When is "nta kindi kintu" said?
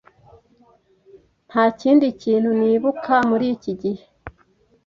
1.49-2.49